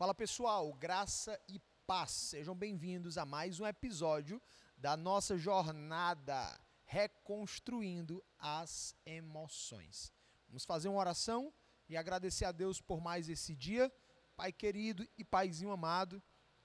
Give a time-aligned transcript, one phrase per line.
[0.00, 2.10] Fala pessoal, graça e paz.
[2.12, 4.40] Sejam bem-vindos a mais um episódio
[4.74, 10.10] da nossa jornada reconstruindo as emoções.
[10.48, 11.52] Vamos fazer uma oração
[11.86, 13.92] e agradecer a Deus por mais esse dia.
[14.34, 16.22] Pai querido e Paizinho amado,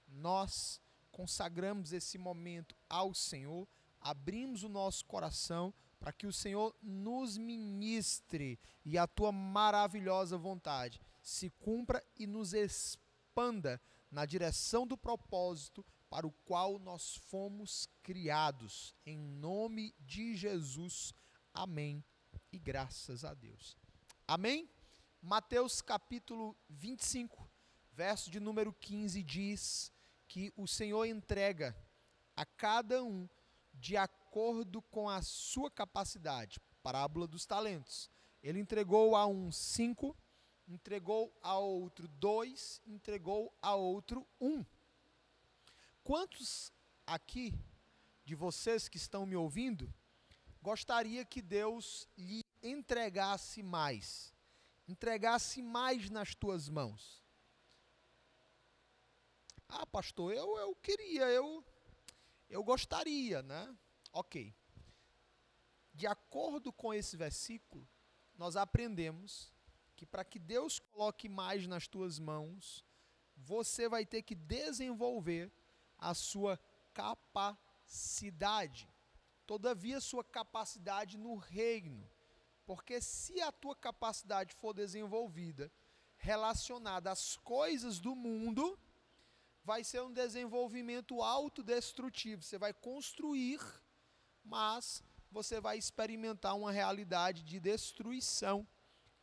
[0.08, 0.80] nós
[1.12, 3.68] consagramos esse momento ao Senhor,
[4.00, 11.02] abrimos o nosso coração para que o Senhor nos ministre e a tua maravilhosa vontade
[11.20, 13.05] se cumpra e nos expanda
[14.10, 18.94] na direção do propósito para o qual nós fomos criados.
[19.04, 21.12] Em nome de Jesus.
[21.52, 22.02] Amém.
[22.50, 23.76] E graças a Deus.
[24.26, 24.70] Amém?
[25.20, 27.46] Mateus capítulo 25,
[27.92, 29.92] verso de número 15 diz
[30.26, 31.76] que o Senhor entrega
[32.34, 33.28] a cada um
[33.74, 36.58] de acordo com a sua capacidade.
[36.82, 38.10] Parábola dos talentos.
[38.42, 40.16] Ele entregou a um cinco,
[40.66, 44.64] entregou a outro dois, entregou a outro um.
[46.02, 46.72] Quantos
[47.06, 47.54] aqui
[48.24, 49.92] de vocês que estão me ouvindo
[50.60, 54.34] gostaria que Deus lhe entregasse mais,
[54.88, 57.22] entregasse mais nas tuas mãos?
[59.68, 61.64] Ah, pastor, eu, eu queria, eu,
[62.48, 63.76] eu gostaria, né?
[64.12, 64.54] Ok.
[65.92, 67.88] De acordo com esse versículo,
[68.36, 69.52] nós aprendemos
[69.96, 72.84] que para que Deus coloque mais nas tuas mãos,
[73.34, 75.50] você vai ter que desenvolver
[75.98, 76.60] a sua
[76.92, 78.88] capacidade.
[79.46, 82.08] Todavia, sua capacidade no reino.
[82.66, 85.72] Porque se a tua capacidade for desenvolvida
[86.18, 88.78] relacionada às coisas do mundo,
[89.64, 92.42] vai ser um desenvolvimento autodestrutivo.
[92.42, 93.60] Você vai construir,
[94.44, 98.66] mas você vai experimentar uma realidade de destruição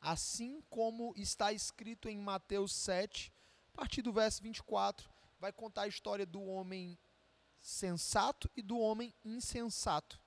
[0.03, 3.33] assim como está escrito em Mateus 7,
[3.73, 5.09] a partir do verso 24,
[5.39, 6.99] vai contar a história do homem
[7.61, 10.19] sensato e do homem insensato.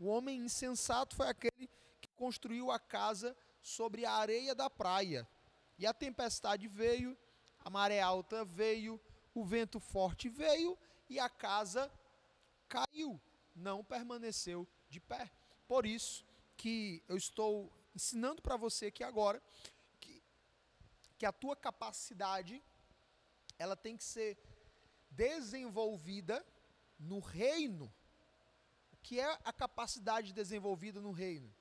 [0.00, 1.70] O homem insensato foi aquele
[2.00, 5.26] que construiu a casa sobre a areia da praia.
[5.78, 7.16] E a tempestade veio,
[7.60, 9.00] a maré alta veio,
[9.32, 10.76] o vento forte veio
[11.08, 11.90] e a casa
[12.68, 13.20] caiu,
[13.54, 15.30] não permaneceu de pé.
[15.68, 16.24] Por isso
[16.56, 19.42] que eu estou ensinando para você aqui agora
[20.00, 20.22] que,
[21.18, 22.62] que a tua capacidade
[23.58, 24.38] ela tem que ser
[25.10, 26.44] desenvolvida
[26.98, 27.92] no reino.
[28.92, 31.52] O que é a capacidade desenvolvida no reino?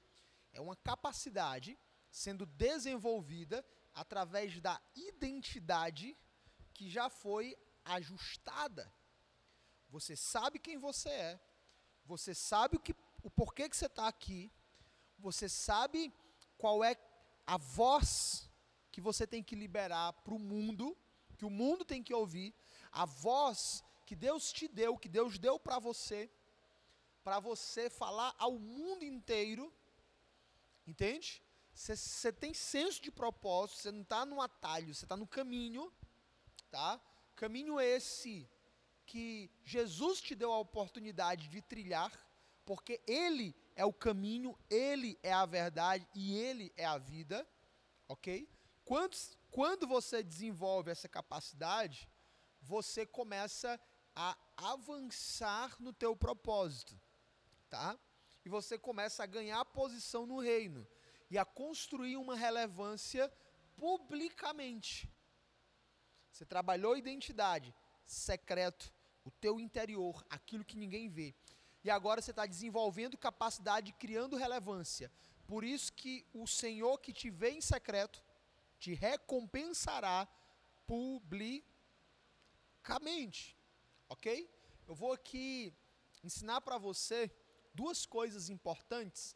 [0.54, 1.78] É uma capacidade
[2.12, 6.18] sendo desenvolvida através da identidade
[6.74, 8.92] que já foi ajustada.
[9.90, 11.40] Você sabe quem você é,
[12.06, 14.52] você sabe o, que, o porquê que você está aqui,
[15.20, 16.14] você sabe
[16.58, 16.96] qual é
[17.46, 18.50] a voz
[18.92, 20.98] que você tem que liberar para o mundo,
[21.38, 22.54] que o mundo tem que ouvir,
[22.92, 26.30] a voz que Deus te deu, que Deus deu para você,
[27.24, 29.74] para você falar ao mundo inteiro,
[30.88, 31.42] entende?
[31.74, 35.94] Você tem senso de propósito, você não está no atalho, você está no caminho,
[36.70, 37.00] tá?
[37.36, 38.50] Caminho esse
[39.06, 42.12] que Jesus te deu a oportunidade de trilhar,
[42.66, 47.48] porque Ele é o caminho, Ele é a verdade e Ele é a vida,
[48.10, 48.46] ok?
[48.84, 49.16] Quando,
[49.50, 52.10] quando você desenvolve essa capacidade,
[52.62, 53.80] você começa
[54.14, 57.00] a avançar no teu propósito,
[57.70, 57.98] tá?
[58.44, 60.86] E você começa a ganhar posição no reino
[61.32, 63.32] e a construir uma relevância
[63.78, 65.10] publicamente.
[66.34, 67.74] Você trabalhou identidade,
[68.06, 71.34] secreto, o teu interior, aquilo que ninguém vê
[71.84, 75.12] e agora você está desenvolvendo capacidade, criando relevância.
[75.48, 78.24] Por isso que o Senhor que te vê em secreto
[78.78, 80.28] te recompensará
[80.86, 81.66] publicamente.
[84.08, 84.50] Ok?
[84.88, 85.74] Eu vou aqui
[86.24, 87.32] ensinar para você
[87.74, 89.36] duas coisas importantes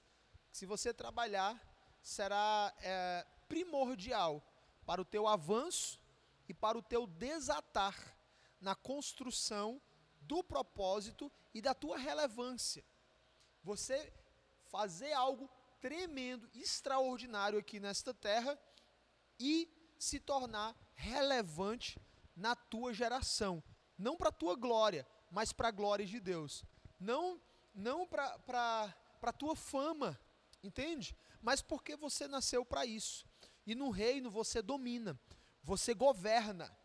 [0.50, 1.60] que, se você trabalhar,
[2.02, 4.44] será é, primordial
[4.86, 6.00] para o teu avanço
[6.48, 7.96] e para o teu desatar
[8.60, 9.82] na construção
[10.28, 12.84] do propósito e da tua relevância.
[13.64, 14.14] Você
[14.66, 15.50] fazer algo
[15.80, 18.58] tremendo, extraordinário aqui nesta terra
[19.40, 22.00] e se tornar relevante
[22.36, 23.64] na tua geração.
[23.98, 26.64] Não para a tua glória, mas para a glória de Deus.
[27.00, 27.42] Não,
[27.74, 30.20] não para a tua fama,
[30.64, 31.16] entende?
[31.42, 33.26] Mas porque você nasceu para isso.
[33.66, 35.20] E no reino você domina,
[35.62, 36.76] você governa,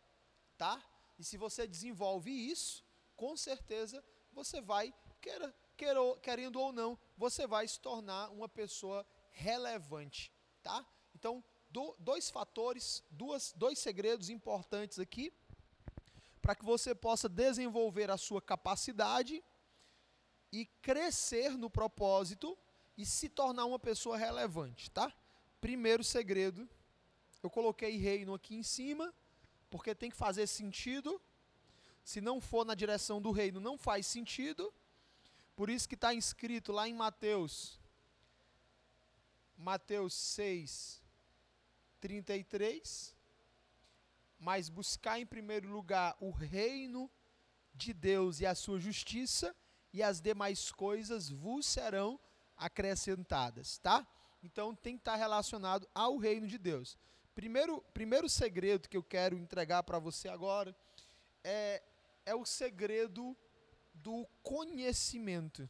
[0.56, 0.82] tá?
[1.18, 2.84] E se você desenvolve isso,
[3.18, 9.04] com certeza você vai, queira, queira, querendo ou não, você vai se tornar uma pessoa
[9.30, 10.32] relevante,
[10.62, 10.86] tá?
[11.14, 15.32] Então, do, dois fatores, duas, dois segredos importantes aqui.
[16.40, 19.44] para que você possa desenvolver a sua capacidade
[20.50, 22.56] e crescer no propósito
[22.96, 25.12] e se tornar uma pessoa relevante, tá?
[25.60, 26.66] Primeiro segredo,
[27.42, 29.12] eu coloquei reino aqui em cima,
[29.68, 31.20] porque tem que fazer sentido.
[32.08, 34.72] Se não for na direção do reino, não faz sentido.
[35.54, 37.78] Por isso que está inscrito lá em Mateus,
[39.54, 41.02] Mateus 6,
[42.00, 43.14] 33.
[44.40, 47.10] Mas buscar em primeiro lugar o reino
[47.74, 49.54] de Deus e a sua justiça,
[49.92, 52.18] e as demais coisas vos serão
[52.56, 54.06] acrescentadas, tá?
[54.42, 56.96] Então tem que estar relacionado ao reino de Deus.
[57.34, 60.74] Primeiro, primeiro segredo que eu quero entregar para você agora
[61.44, 61.82] é,
[62.28, 63.34] é o segredo
[63.94, 65.66] do conhecimento.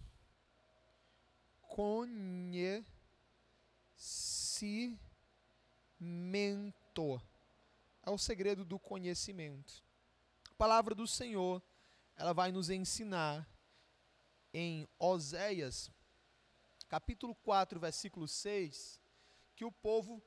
[1.62, 2.82] Conhecimento.
[8.02, 9.84] É o segredo do conhecimento.
[10.50, 11.62] A palavra do Senhor,
[12.16, 13.48] ela vai nos ensinar
[14.52, 15.92] em Oséias,
[16.88, 19.00] capítulo 4, versículo 6,
[19.54, 20.20] que o povo,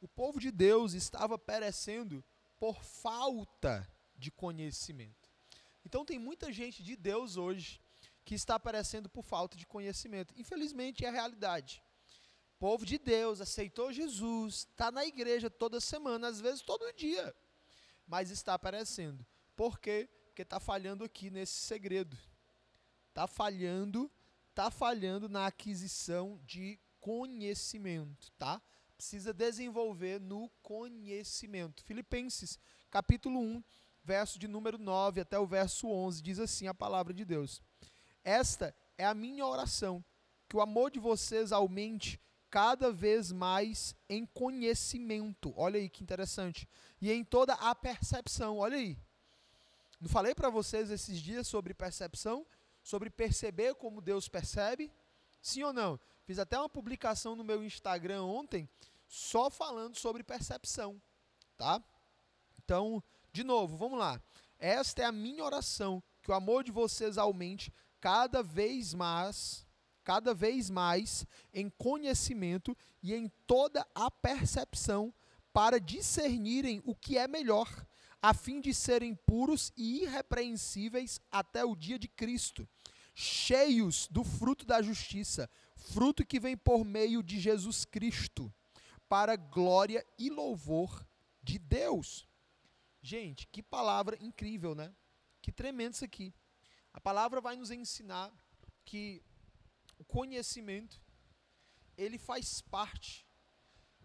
[0.00, 2.24] o povo de Deus estava perecendo
[2.58, 5.21] por falta de conhecimento.
[5.84, 7.80] Então tem muita gente de Deus hoje
[8.24, 10.32] que está perecendo por falta de conhecimento.
[10.36, 11.82] Infelizmente é a realidade.
[12.56, 17.34] O povo de Deus aceitou Jesus, está na igreja toda semana, às vezes todo dia,
[18.06, 19.26] mas está perecendo.
[19.56, 20.08] Por quê?
[20.26, 22.16] Porque está falhando aqui nesse segredo.
[23.08, 24.10] Está falhando,
[24.50, 28.62] está falhando na aquisição de conhecimento, tá?
[28.96, 31.82] Precisa desenvolver no conhecimento.
[31.82, 32.58] Filipenses,
[32.88, 33.64] capítulo 1,
[34.04, 37.62] verso de número 9 até o verso 11, diz assim a palavra de Deus:
[38.24, 40.04] Esta é a minha oração,
[40.48, 42.20] que o amor de vocês aumente
[42.50, 45.54] cada vez mais em conhecimento.
[45.56, 46.68] Olha aí que interessante.
[47.00, 48.58] E em toda a percepção.
[48.58, 48.98] Olha aí.
[49.98, 52.46] Não falei para vocês esses dias sobre percepção,
[52.82, 54.92] sobre perceber como Deus percebe?
[55.40, 55.98] Sim ou não?
[56.24, 58.68] Fiz até uma publicação no meu Instagram ontem
[59.08, 61.00] só falando sobre percepção,
[61.56, 61.82] tá?
[62.64, 64.20] Então, de novo, vamos lá.
[64.58, 69.66] Esta é a minha oração, que o amor de vocês aumente cada vez mais,
[70.04, 75.12] cada vez mais em conhecimento e em toda a percepção
[75.52, 77.68] para discernirem o que é melhor,
[78.20, 82.68] a fim de serem puros e irrepreensíveis até o dia de Cristo,
[83.14, 88.52] cheios do fruto da justiça, fruto que vem por meio de Jesus Cristo,
[89.08, 91.06] para glória e louvor
[91.42, 92.26] de Deus.
[93.02, 94.94] Gente, que palavra incrível, né?
[95.42, 96.32] Que tremendo isso aqui.
[96.92, 98.32] A palavra vai nos ensinar
[98.84, 99.20] que
[99.98, 101.00] o conhecimento
[101.96, 103.26] ele faz parte.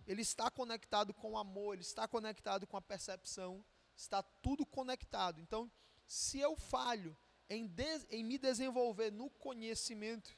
[0.07, 3.63] Ele está conectado com o amor, ele está conectado com a percepção,
[3.95, 5.39] está tudo conectado.
[5.39, 5.71] Então,
[6.07, 7.15] se eu falho
[7.49, 7.71] em,
[8.09, 10.35] em me desenvolver no conhecimento,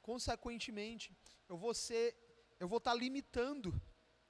[0.00, 1.14] consequentemente,
[1.48, 2.16] eu vou ser,
[2.58, 3.80] eu vou estar limitando,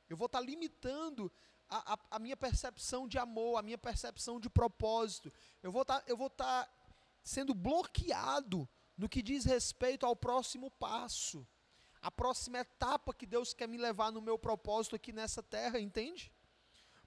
[0.08, 1.30] eu vou estar limitando
[1.70, 5.32] a, a, a, minha percepção de amor, a minha percepção de propósito.
[5.62, 6.68] Eu vou tá, estar tá
[7.22, 11.46] sendo bloqueado no que diz respeito ao próximo passo,
[12.02, 16.32] a próxima etapa que Deus quer me levar no meu propósito aqui nessa terra, entende?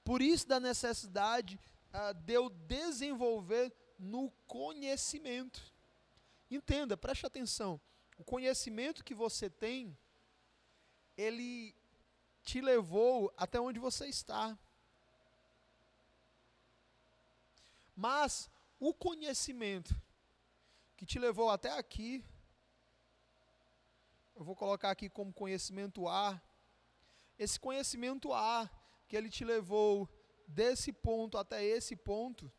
[0.03, 1.59] Por isso da necessidade
[1.93, 5.73] uh, de eu desenvolver no conhecimento.
[6.49, 7.79] Entenda, preste atenção.
[8.17, 9.97] O conhecimento que você tem,
[11.17, 11.75] ele
[12.43, 14.57] te levou até onde você está.
[17.95, 19.95] Mas o conhecimento
[20.97, 22.23] que te levou até aqui,
[24.35, 26.41] eu vou colocar aqui como conhecimento A.
[27.37, 28.69] Esse conhecimento A
[29.07, 30.09] que ele te levou
[30.47, 32.51] desse ponto até esse ponto,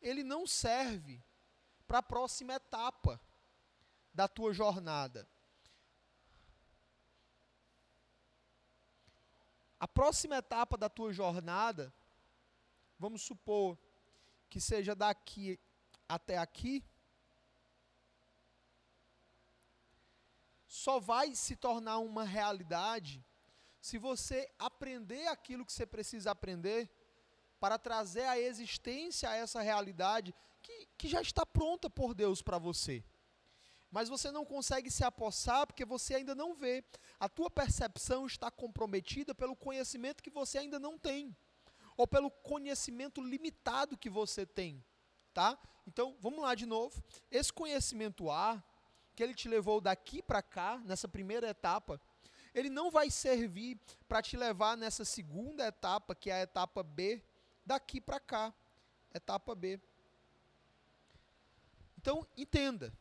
[0.00, 1.22] ele não serve
[1.86, 3.20] para a próxima etapa
[4.12, 5.28] da tua jornada.
[9.78, 11.92] A próxima etapa da tua jornada,
[12.98, 13.78] vamos supor
[14.48, 15.58] que seja daqui
[16.08, 16.82] até aqui,
[20.66, 23.24] só vai se tornar uma realidade
[23.80, 26.90] se você aprender aquilo que você precisa aprender
[27.60, 32.58] para trazer a existência a essa realidade que, que já está pronta por Deus para
[32.58, 33.04] você
[33.90, 36.84] mas você não consegue se apossar porque você ainda não vê.
[37.18, 41.36] A tua percepção está comprometida pelo conhecimento que você ainda não tem,
[41.96, 44.84] ou pelo conhecimento limitado que você tem,
[45.32, 45.58] tá?
[45.86, 47.02] Então, vamos lá de novo.
[47.30, 48.62] Esse conhecimento A,
[49.14, 52.00] que ele te levou daqui para cá, nessa primeira etapa,
[52.52, 53.78] ele não vai servir
[54.08, 57.22] para te levar nessa segunda etapa, que é a etapa B,
[57.64, 58.52] daqui para cá.
[59.14, 59.80] etapa B.
[61.98, 62.92] Então, entenda.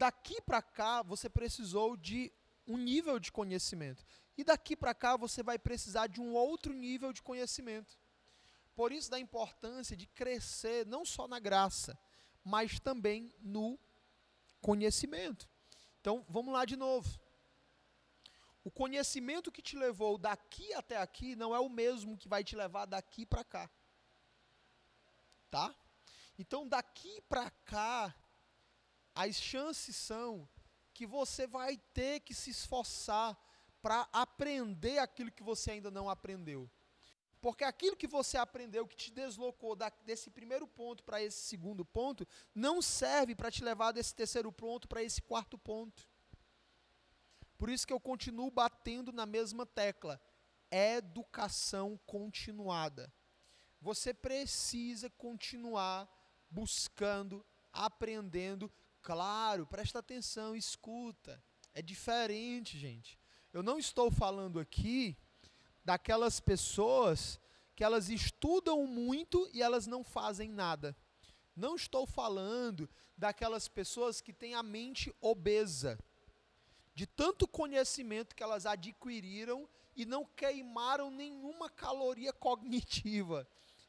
[0.00, 2.32] Daqui para cá, você precisou de
[2.66, 4.02] um nível de conhecimento.
[4.34, 7.98] E daqui para cá, você vai precisar de um outro nível de conhecimento.
[8.74, 11.98] Por isso, da importância de crescer, não só na graça,
[12.42, 13.78] mas também no
[14.62, 15.46] conhecimento.
[16.00, 17.20] Então, vamos lá de novo.
[18.64, 22.56] O conhecimento que te levou daqui até aqui não é o mesmo que vai te
[22.56, 23.70] levar daqui para cá.
[25.50, 25.74] Tá?
[26.38, 28.14] Então, daqui para cá,
[29.14, 30.48] as chances são
[30.92, 33.38] que você vai ter que se esforçar
[33.80, 36.70] para aprender aquilo que você ainda não aprendeu.
[37.40, 41.84] Porque aquilo que você aprendeu, que te deslocou da, desse primeiro ponto para esse segundo
[41.84, 46.06] ponto, não serve para te levar desse terceiro ponto para esse quarto ponto.
[47.56, 50.20] Por isso que eu continuo batendo na mesma tecla.
[50.70, 53.12] Educação continuada.
[53.80, 56.08] Você precisa continuar
[56.50, 58.70] buscando, aprendendo.
[59.02, 61.42] Claro, presta atenção, escuta.
[61.72, 63.18] É diferente, gente.
[63.52, 65.16] Eu não estou falando aqui
[65.84, 67.40] daquelas pessoas
[67.74, 70.96] que elas estudam muito e elas não fazem nada.
[71.56, 75.98] Não estou falando daquelas pessoas que têm a mente obesa,
[76.94, 83.46] de tanto conhecimento que elas adquiriram e não queimaram nenhuma caloria cognitiva.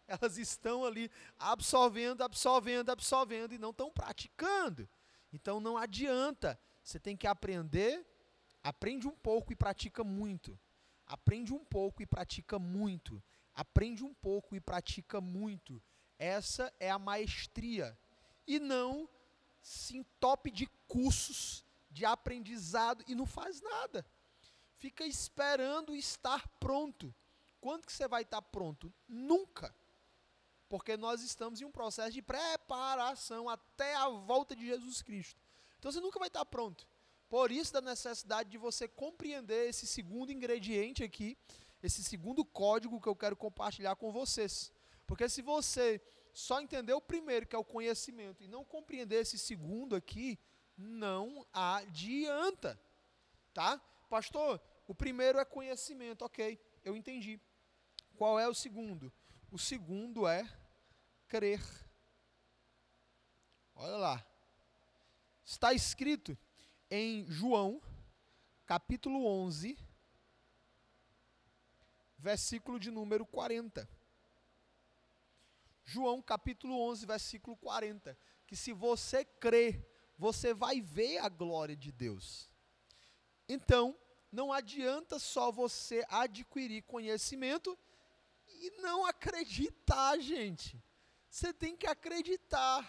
[0.08, 4.88] Elas estão ali absorvendo, absorvendo, absorvendo e não estão praticando.
[5.32, 6.60] Então não adianta.
[6.84, 8.06] Você tem que aprender,
[8.64, 10.60] aprende um pouco e pratica muito.
[11.06, 13.22] Aprende um pouco e pratica muito.
[13.54, 15.82] Aprende um pouco e pratica muito.
[16.18, 17.98] Essa é a maestria.
[18.48, 19.10] E não
[19.62, 24.06] se entope de cursos, de aprendizado e não faz nada.
[24.78, 27.14] Fica esperando estar pronto.
[27.60, 28.92] Quando que você vai estar pronto?
[29.08, 29.76] Nunca.
[30.72, 35.38] Porque nós estamos em um processo de preparação até a volta de Jesus Cristo.
[35.78, 36.88] Então você nunca vai estar pronto.
[37.28, 41.38] Por isso da necessidade de você compreender esse segundo ingrediente aqui,
[41.84, 44.72] esse segundo código que eu quero compartilhar com vocês.
[45.06, 46.01] Porque se você
[46.32, 50.40] só entender o primeiro, que é o conhecimento, e não compreender esse segundo aqui,
[50.78, 52.80] não adianta.
[53.54, 53.78] Tá?
[54.10, 57.42] Pastor, o primeiro é conhecimento, ok, eu entendi.
[58.16, 59.12] Qual é o segundo?
[59.51, 60.50] O segundo é
[61.27, 61.62] crer.
[63.75, 64.27] Olha lá.
[65.43, 66.38] Está escrito
[66.89, 67.81] em João,
[68.65, 69.77] capítulo 11,
[72.17, 73.86] versículo de número 40.
[75.84, 78.17] João, capítulo 11, versículo 40.
[78.48, 79.86] Que se você crer,
[80.17, 82.50] você vai ver a glória de Deus.
[83.50, 84.00] Então,
[84.31, 87.77] não adianta só você adquirir conhecimento
[88.62, 90.82] e não acreditar, gente.
[91.30, 92.80] Você tem que acreditar.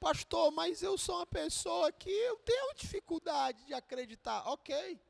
[0.00, 4.46] Pastor, mas eu sou uma pessoa que eu tenho dificuldade de acreditar.
[4.48, 5.00] Ok.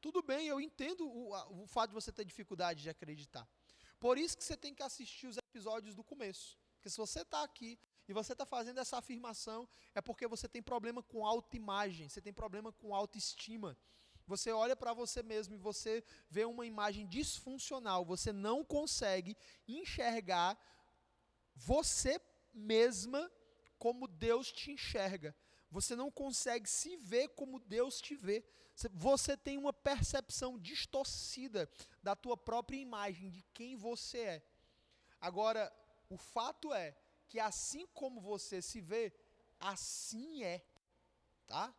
[0.00, 3.48] Tudo bem, eu entendo o, o fato de você ter dificuldade de acreditar.
[3.98, 6.56] Por isso que você tem que assistir os episódios do começo.
[6.76, 10.62] Porque se você está aqui e você está fazendo essa afirmação, é porque você tem
[10.62, 13.76] problema com autoimagem, você tem problema com autoestima.
[14.26, 19.36] Você olha para você mesmo e você vê uma imagem disfuncional, você não consegue
[19.68, 20.58] enxergar
[21.54, 22.20] você
[22.52, 23.30] mesma
[23.78, 25.34] como Deus te enxerga.
[25.70, 28.44] Você não consegue se ver como Deus te vê.
[28.92, 31.68] Você tem uma percepção distorcida
[32.02, 34.42] da tua própria imagem, de quem você é.
[35.20, 35.72] Agora,
[36.08, 36.96] o fato é
[37.28, 39.12] que assim como você se vê,
[39.58, 40.64] assim é.
[41.46, 41.74] Tá?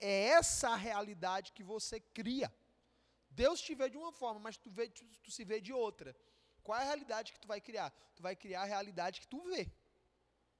[0.00, 2.52] É essa a realidade que você cria.
[3.30, 6.16] Deus te vê de uma forma, mas tu, vê, tu, tu se vê de outra.
[6.62, 7.90] Qual é a realidade que tu vai criar?
[8.14, 9.70] Tu vai criar a realidade que tu vê.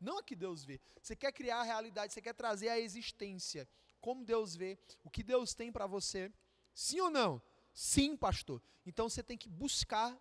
[0.00, 0.80] Não a que Deus vê.
[1.00, 3.68] Você quer criar a realidade, você quer trazer a existência.
[4.00, 6.30] Como Deus vê, o que Deus tem para você.
[6.74, 7.40] Sim ou não?
[7.72, 8.60] Sim, pastor.
[8.84, 10.16] Então você tem que buscar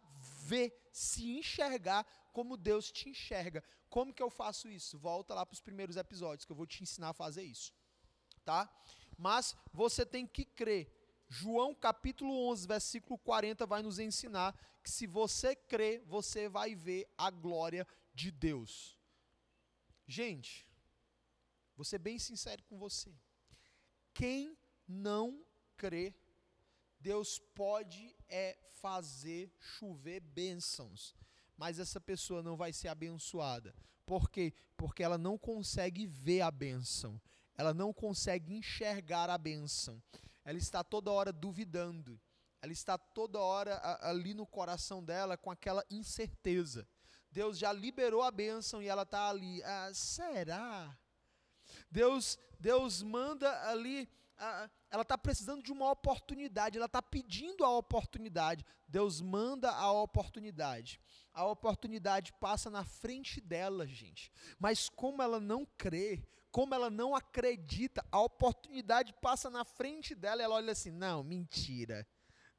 [0.46, 3.64] ver, se enxergar como Deus te enxerga.
[3.90, 4.98] Como que eu faço isso?
[4.98, 7.74] Volta lá para os primeiros episódios que eu vou te ensinar a fazer isso.
[8.44, 8.70] Tá?
[9.18, 10.92] Mas você tem que crer.
[11.30, 17.10] João capítulo 11, versículo 40 vai nos ensinar que se você crer, você vai ver
[17.18, 19.00] a glória de Deus.
[20.06, 20.68] Gente,
[21.76, 23.12] vou ser bem sincero com você.
[24.14, 24.58] Quem
[24.88, 25.44] não
[25.78, 26.14] crê,
[27.00, 31.16] Deus pode é fazer chover bênçãos,
[31.58, 33.74] mas essa pessoa não vai ser abençoada.
[34.06, 34.54] Por quê?
[34.76, 37.20] Porque ela não consegue ver a bênção,
[37.56, 40.02] ela não consegue enxergar a bênção,
[40.46, 42.20] ela está toda hora duvidando,
[42.62, 46.88] ela está toda hora ali no coração dela com aquela incerteza.
[47.34, 49.62] Deus já liberou a bênção e ela está ali.
[49.64, 50.96] Ah, será?
[51.90, 54.08] Deus, Deus manda ali.
[54.38, 58.64] Ah, ela está precisando de uma oportunidade, ela está pedindo a oportunidade.
[58.88, 61.02] Deus manda a oportunidade.
[61.34, 64.32] A oportunidade passa na frente dela, gente.
[64.60, 70.40] Mas como ela não crê, como ela não acredita, a oportunidade passa na frente dela
[70.40, 72.08] e ela olha assim: não, mentira.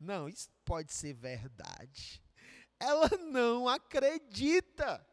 [0.00, 2.20] Não, isso pode ser verdade.
[2.80, 5.06] Ela não acredita.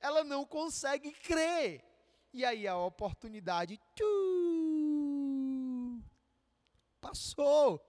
[0.00, 1.84] Ela não consegue crer.
[2.32, 3.80] E aí a oportunidade
[7.00, 7.80] passou.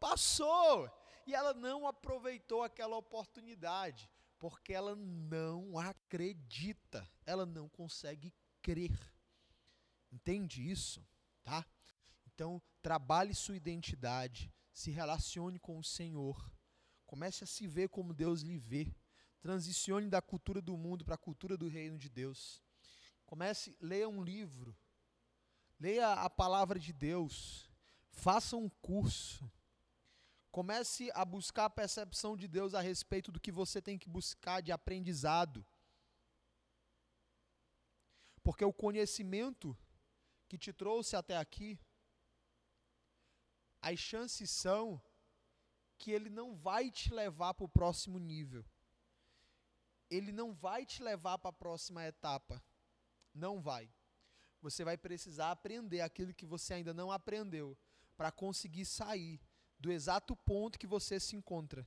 [0.00, 0.90] Passou.
[1.24, 7.08] E ela não aproveitou aquela oportunidade, porque ela não acredita.
[7.24, 9.17] Ela não consegue crer.
[10.10, 11.06] Entende isso?
[11.42, 11.66] Tá?
[12.26, 16.52] Então, trabalhe sua identidade, se relacione com o Senhor,
[17.04, 18.94] comece a se ver como Deus lhe vê.
[19.40, 22.62] Transicione da cultura do mundo para a cultura do reino de Deus.
[23.24, 24.76] Comece, leia um livro,
[25.78, 27.70] leia a palavra de Deus,
[28.10, 29.50] faça um curso.
[30.50, 34.60] Comece a buscar a percepção de Deus a respeito do que você tem que buscar
[34.60, 35.64] de aprendizado.
[38.42, 39.76] Porque o conhecimento
[40.48, 41.78] que te trouxe até aqui,
[43.80, 45.00] as chances são
[45.98, 48.64] que ele não vai te levar para o próximo nível.
[50.10, 52.62] Ele não vai te levar para a próxima etapa.
[53.34, 53.92] Não vai.
[54.60, 57.76] Você vai precisar aprender aquilo que você ainda não aprendeu
[58.16, 59.40] para conseguir sair
[59.78, 61.86] do exato ponto que você se encontra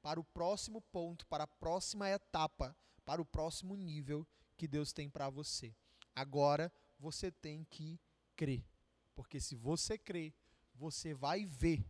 [0.00, 4.26] para o próximo ponto, para a próxima etapa, para o próximo nível
[4.56, 5.74] que Deus tem para você.
[6.14, 6.72] Agora
[7.02, 8.00] você tem que
[8.36, 8.64] crer.
[9.12, 10.32] Porque se você crer,
[10.72, 11.84] você vai ver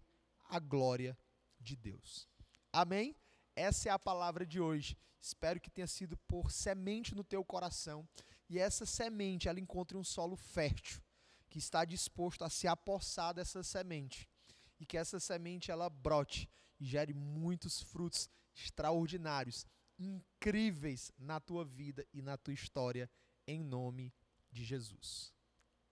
[0.49, 1.17] a glória
[1.61, 2.27] de Deus.
[2.73, 3.15] Amém?
[3.55, 4.97] Essa é a palavra de hoje.
[5.21, 8.09] Espero que tenha sido por semente no teu coração
[8.49, 11.01] e essa semente ela encontre um solo fértil
[11.49, 14.29] que está disposto a se apossar dessa semente
[14.81, 16.49] e que essa semente ela brote
[16.81, 19.67] e gere muitos frutos extraordinários,
[19.99, 23.09] incríveis na tua vida e na tua história
[23.47, 24.13] em nome
[24.53, 25.33] de Jesus.